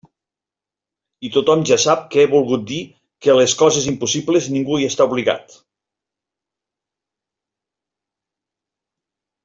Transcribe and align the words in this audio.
I 1.27 1.29
tothom 1.35 1.65
ja 1.71 1.77
sap 1.83 2.07
que 2.15 2.21
he 2.23 2.29
volgut 2.31 2.63
dir 2.71 2.79
que 3.25 3.33
a 3.33 3.37
les 3.41 3.55
coses 3.61 3.87
impossibles 3.93 4.49
ningú 4.57 4.81
està 4.89 5.09
obligat. 5.13 5.61